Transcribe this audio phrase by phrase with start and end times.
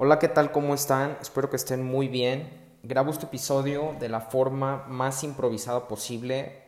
[0.00, 0.52] Hola, ¿qué tal?
[0.52, 1.18] ¿Cómo están?
[1.20, 2.48] Espero que estén muy bien.
[2.84, 6.62] Grabo este episodio de la forma más improvisada posible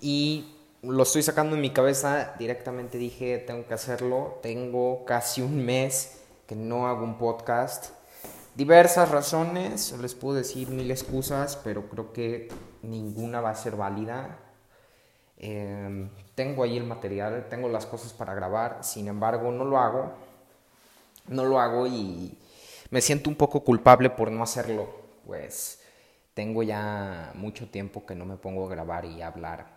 [0.00, 2.36] y lo estoy sacando en mi cabeza.
[2.38, 4.38] Directamente dije, tengo que hacerlo.
[4.44, 7.90] Tengo casi un mes que no hago un podcast.
[8.54, 12.46] Diversas razones, les puedo decir mil excusas, pero creo que
[12.80, 14.38] ninguna va a ser válida.
[15.36, 20.35] Em, tengo ahí el material, tengo las cosas para grabar, sin embargo no lo hago.
[21.28, 22.38] No lo hago y
[22.90, 24.88] me siento un poco culpable por no hacerlo,
[25.26, 25.80] pues
[26.34, 29.76] tengo ya mucho tiempo que no me pongo a grabar y hablar.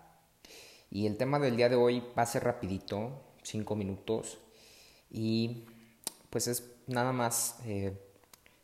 [0.91, 3.11] Y el tema del día de hoy va a ser rapidito,
[3.43, 4.39] cinco minutos,
[5.09, 5.65] y
[6.29, 7.97] pues es nada más eh,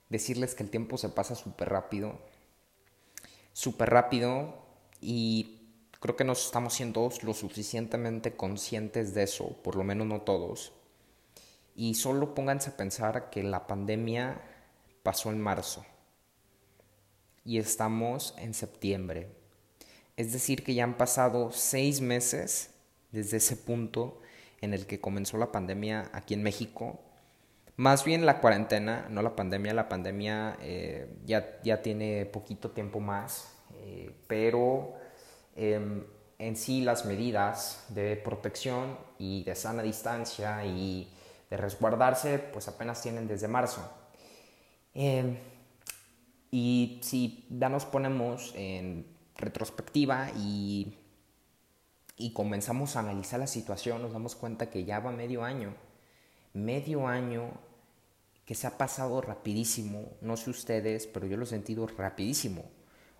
[0.09, 2.19] decirles que el tiempo se pasa súper rápido,
[3.53, 4.55] súper rápido,
[5.01, 10.21] y creo que nos estamos siendo lo suficientemente conscientes de eso, por lo menos no
[10.21, 10.73] todos.
[11.75, 14.41] Y solo pónganse a pensar que la pandemia
[15.03, 15.85] pasó en marzo
[17.45, 19.29] y estamos en septiembre.
[20.17, 22.71] Es decir, que ya han pasado seis meses
[23.11, 24.19] desde ese punto
[24.61, 26.99] en el que comenzó la pandemia aquí en México.
[27.77, 29.73] Más bien la cuarentena, no la pandemia.
[29.73, 34.95] La pandemia eh, ya, ya, tiene poquito tiempo más, eh, pero
[35.55, 36.03] em,
[36.39, 41.11] en sí las medidas de protección y de sana distancia y
[41.49, 43.81] de resguardarse, pues apenas tienen desde marzo.
[44.93, 45.37] Em,
[46.51, 50.97] y si ya nos ponemos en retrospectiva y,
[52.17, 55.75] y comenzamos a analizar la situación, nos damos cuenta que ya va medio año.
[56.53, 57.51] Medio año
[58.45, 60.13] que se ha pasado rapidísimo.
[60.21, 62.63] No sé ustedes, pero yo lo he sentido rapidísimo.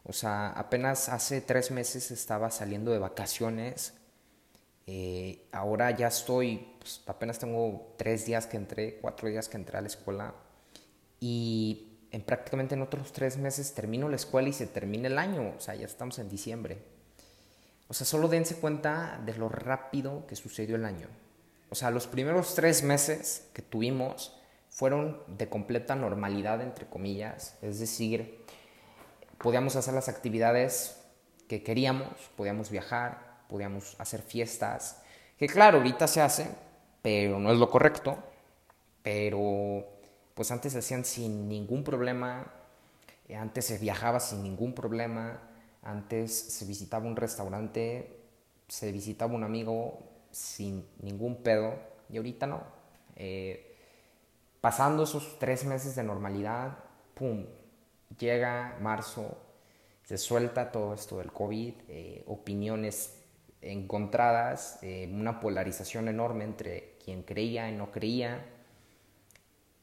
[0.04, 3.96] O sea, apenas hace tres meses estaba saliendo de vacaciones
[4.88, 9.78] eh, ahora ya estoy, pues, apenas tengo tres días que entré, cuatro días que entré
[9.78, 10.36] a la escuela
[11.20, 15.54] y en prácticamente en otros tres meses termino la escuela y se termina el año,
[15.58, 16.78] o sea, ya estamos en diciembre.
[17.88, 21.08] O sea, solo dense cuenta de lo rápido que sucedió el año.
[21.70, 24.36] O sea, los primeros tres meses que tuvimos
[24.70, 28.44] fueron de completa normalidad, entre comillas, es decir,
[29.38, 31.02] podíamos hacer las actividades
[31.48, 35.02] que queríamos, podíamos viajar, podíamos hacer fiestas,
[35.38, 36.48] que claro, ahorita se hace,
[37.02, 38.18] pero no es lo correcto,
[39.04, 39.86] pero
[40.34, 42.52] pues antes se hacían sin ningún problema,
[43.38, 45.42] antes se viajaba sin ningún problema,
[45.82, 48.20] antes se visitaba un restaurante,
[48.68, 50.00] se visitaba un amigo
[50.32, 51.76] sin ningún pedo,
[52.10, 52.64] y ahorita no.
[53.16, 53.78] Eh,
[54.62, 56.78] pasando esos tres meses de normalidad,
[57.14, 57.46] ¡pum!
[58.18, 59.38] Llega marzo,
[60.04, 63.25] se suelta todo esto del COVID, eh, opiniones
[63.62, 68.46] encontradas, eh, una polarización enorme entre quien creía y no creía.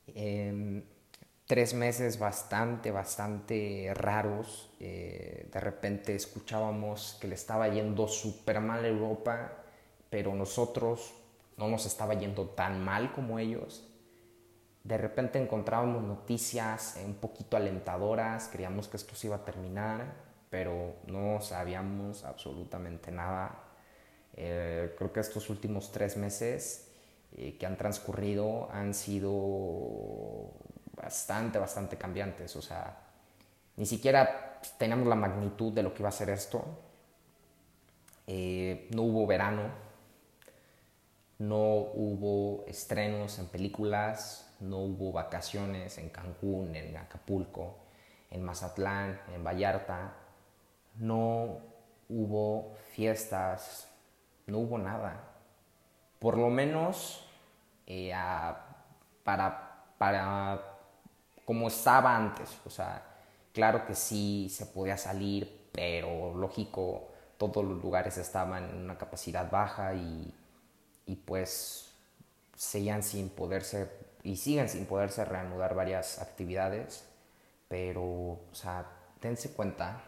[0.09, 0.83] Em,
[1.47, 4.71] tres meses bastante, bastante raros.
[4.81, 9.53] Eh, de repente escuchábamos que le estaba yendo súper mal a Europa,
[10.11, 11.15] pero nosotros
[11.57, 13.89] no nos estaba yendo tan mal como ellos.
[14.85, 20.99] De repente encontrábamos noticias un poquito alentadoras, creíamos que esto se iba a terminar, pero
[21.09, 23.73] no sabíamos absolutamente nada
[24.35, 26.89] eh, creo que estos últimos tres meses
[27.37, 30.53] eh, que han transcurrido han sido
[30.97, 32.57] bastante, bastante cambiantes.
[32.57, 32.99] O sea,
[33.77, 36.65] ni siquiera teníamos la magnitud de lo que iba a ser esto.
[38.27, 39.63] Eh, no hubo verano,
[41.39, 47.79] no hubo estrenos en películas, no hubo vacaciones en Cancún, en Acapulco,
[48.31, 50.22] en Mazatlán, en Vallarta,
[50.97, 51.59] no
[52.09, 53.89] hubo fiestas,
[54.47, 55.21] no hubo nada.
[56.19, 57.27] Por lo menos
[57.87, 58.13] eh,
[59.25, 60.61] para, para
[61.45, 62.57] como estaba antes.
[62.65, 63.03] O sea,
[63.53, 67.09] claro que sí se podía salir, pero lógico,
[67.39, 70.33] todos los lugares estaban en una capacidad baja y,
[71.07, 71.91] y pues
[72.57, 73.91] seguían sin poderse
[74.23, 77.05] y siguen sin poderse reanudar varias actividades,
[77.69, 78.87] pero, o sea,
[79.57, 80.01] cuenta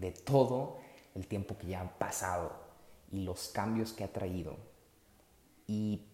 [0.00, 0.78] de todo
[1.14, 2.52] el tiempo que ya han pasado
[3.12, 4.56] y los cambios que ha traído.
[5.66, 6.06] Y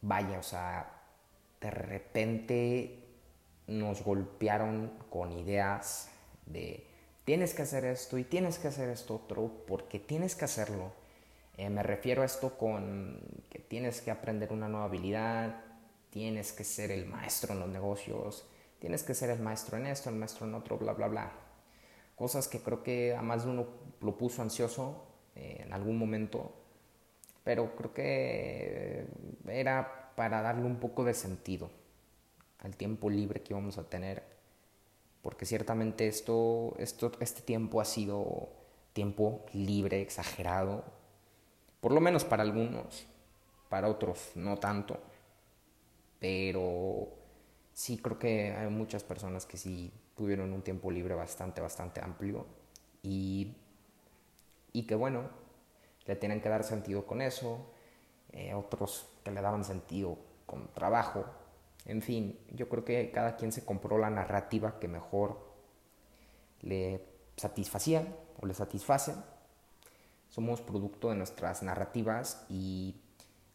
[0.00, 1.02] vaya, o sea,
[1.60, 3.00] de repente
[3.66, 6.08] nos golpearon con ideas
[6.46, 6.86] de
[7.24, 10.92] tienes que hacer esto y tienes que hacer esto otro porque tienes que hacerlo.
[11.56, 15.62] Eh, me refiero a esto con que tienes que aprender una nueva habilidad,
[16.10, 18.46] tienes que ser el maestro en los negocios,
[18.78, 21.43] tienes que ser el maestro en esto, el maestro en otro, bla, bla, bla.
[22.16, 23.66] Cosas que creo que a más de uno
[24.00, 26.52] lo puso ansioso eh, en algún momento,
[27.42, 29.06] pero creo que
[29.48, 31.70] era para darle un poco de sentido
[32.60, 34.22] al tiempo libre que íbamos a tener,
[35.22, 38.48] porque ciertamente esto, esto, este tiempo ha sido
[38.92, 40.84] tiempo libre, exagerado,
[41.80, 43.06] por lo menos para algunos,
[43.68, 44.98] para otros no tanto,
[46.20, 47.08] pero
[47.74, 52.46] sí creo que hay muchas personas que sí tuvieron un tiempo libre bastante, bastante amplio
[53.02, 53.56] y,
[54.72, 55.28] y que bueno,
[56.06, 57.66] le tienen que dar sentido con eso,
[58.32, 61.24] eh, otros que le daban sentido con trabajo,
[61.84, 65.38] en fin, yo creo que cada quien se compró la narrativa que mejor
[66.62, 67.04] le
[67.36, 68.06] satisfacía
[68.40, 69.14] o le satisface.
[70.30, 72.96] Somos producto de nuestras narrativas y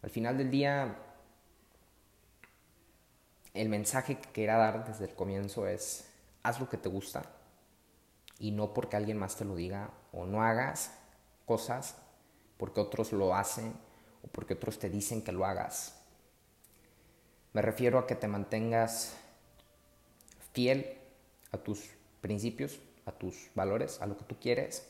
[0.03, 0.95] al final del día
[3.59, 6.07] el mensaje que quería dar desde el comienzo es
[6.43, 7.23] haz lo que te gusta
[8.39, 10.93] y no porque alguien más te lo diga o no hagas
[11.45, 11.97] cosas
[12.57, 13.73] porque otros lo hacen
[14.23, 15.95] o porque otros te dicen que lo hagas.
[17.51, 19.17] Me refiero a que te mantengas
[20.53, 20.97] fiel
[21.51, 21.89] a tus
[22.21, 24.87] principios, a tus valores, a lo que tú quieres,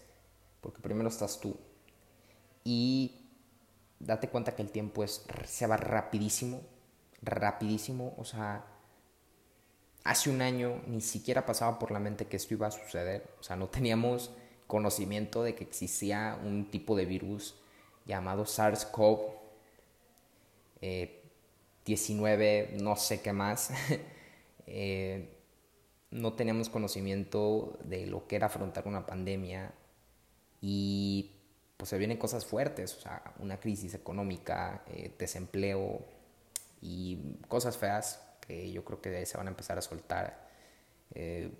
[0.61, 1.57] porque primero estás tú.
[2.63, 3.29] Y
[3.99, 6.61] date cuenta que el tiempo es, se va rapidísimo,
[7.21, 8.13] rapidísimo.
[8.17, 8.65] O sea,
[10.03, 13.29] hace un año ni siquiera pasaba por la mente que esto iba a suceder.
[13.39, 14.31] O sea, no teníamos
[14.67, 17.55] conocimiento de que existía un tipo de virus
[18.05, 19.33] llamado SARS-CoV.
[20.81, 21.19] Eh,
[21.89, 23.71] 19, no sé qué más,
[24.67, 25.27] eh,
[26.11, 29.73] no teníamos conocimiento de lo que era afrontar una pandemia
[30.61, 31.31] y
[31.77, 36.05] pues se vienen cosas fuertes, o sea, una crisis económica, eh, desempleo
[36.81, 40.47] y cosas feas que yo creo que se van a empezar a soltar
[41.13, 41.51] eh,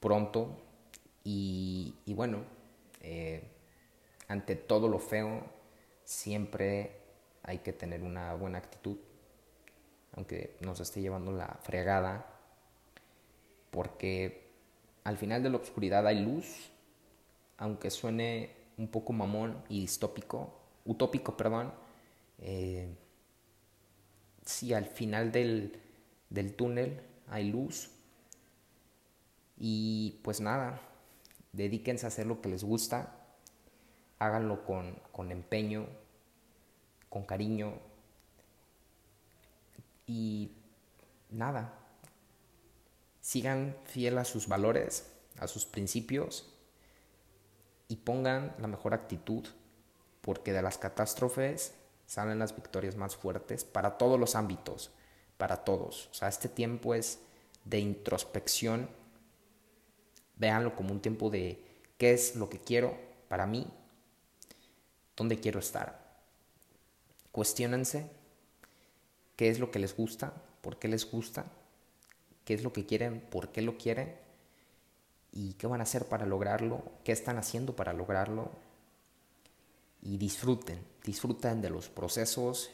[0.00, 0.56] pronto.
[1.22, 2.44] Y, bueno,
[4.26, 5.44] ante todo lo feo
[6.02, 6.96] siempre
[7.42, 8.96] hay que tener una buena actitud
[10.12, 12.26] aunque nos esté llevando la fregada,
[13.70, 14.50] porque
[15.04, 16.70] al final de la oscuridad hay luz,
[17.56, 20.52] aunque suene un poco mamón y distópico,
[20.84, 21.72] utópico, perdón,
[22.38, 22.94] eh,
[24.50, 25.80] sí, al final del,
[26.28, 27.90] del túnel hay luz.
[29.56, 30.80] Y pues nada,
[31.52, 33.16] dedíquense a hacer lo que les gusta,
[34.18, 35.86] háganlo con, con empeño,
[37.08, 37.74] con cariño,
[40.06, 40.50] y
[41.30, 41.72] nada,
[43.20, 45.06] sigan fiel a sus valores,
[45.38, 46.52] a sus principios
[47.86, 49.46] y pongan la mejor actitud,
[50.20, 51.74] porque de las catástrofes
[52.10, 54.90] salen las victorias más fuertes para todos los ámbitos,
[55.36, 56.08] para todos.
[56.10, 57.20] O sea, este tiempo es
[57.64, 58.90] de introspección.
[60.34, 61.64] Véanlo como un tiempo de
[61.98, 62.98] qué es lo que quiero
[63.28, 63.64] para mí,
[65.16, 66.00] dónde quiero estar.
[67.30, 68.10] Cuestiónense
[69.36, 70.32] qué es lo que les gusta,
[70.62, 71.44] por qué les gusta,
[72.44, 74.16] qué es lo que quieren, por qué lo quieren
[75.30, 78.50] y qué van a hacer para lograrlo, qué están haciendo para lograrlo.
[80.02, 82.70] Y disfruten, disfruten de los procesos,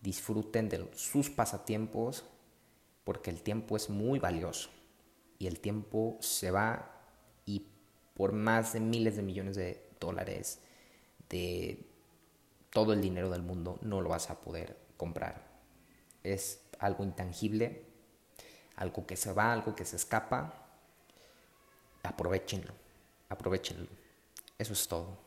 [0.00, 2.24] disfruten de sus pasatiempos,
[3.04, 4.70] porque el tiempo es muy valioso
[5.38, 6.90] y el tiempo se va
[7.44, 7.66] y
[8.14, 10.60] por más de miles de millones de dólares
[11.28, 11.86] de
[12.70, 15.54] todo el dinero del mundo no lo vas a poder comprar
[16.24, 17.84] es algo intangible,
[18.76, 20.66] algo que se va, algo que se escapa.
[22.02, 22.72] Aprovechenlo,
[23.28, 23.86] aprovechenlo.
[24.58, 25.23] Eso es todo.